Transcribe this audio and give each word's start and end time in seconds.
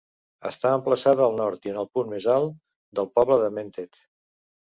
Està 0.49 0.69
emplaçada 0.77 1.23
al 1.25 1.35
nord 1.39 1.67
i 1.69 1.73
en 1.73 1.77
el 1.81 1.89
punt 1.97 2.09
més 2.13 2.27
alt 2.37 2.57
del 3.01 3.11
poble 3.19 3.37
de 3.43 3.51
Mentet. 3.59 4.01